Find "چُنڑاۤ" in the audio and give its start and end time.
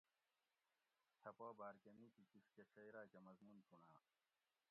3.67-4.05